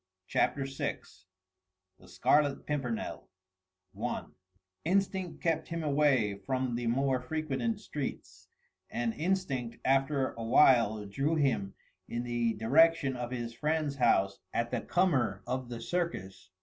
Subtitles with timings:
[0.25, 1.01] CHAPTER VI
[1.99, 3.29] THE SCARLET PIMPERNEL
[4.03, 4.25] I
[4.83, 8.47] Instinct kept him away from the more frequented streets
[8.89, 11.75] and instinct after awhile drew him
[12.09, 16.49] in the direction of his friend's house at the comer of The Circus.